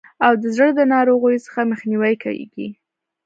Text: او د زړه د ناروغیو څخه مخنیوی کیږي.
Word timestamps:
او 0.25 0.33
د 0.41 0.43
زړه 0.55 0.69
د 0.77 0.81
ناروغیو 0.93 1.43
څخه 1.45 1.69
مخنیوی 1.71 2.15
کیږي. 2.23 2.67